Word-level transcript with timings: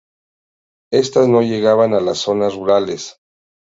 Estas 0.91 1.27
no 1.29 1.43
llegaban 1.43 1.93
a 1.93 1.99
las 1.99 2.17
zonas 2.17 2.55
rurales. 2.55 3.21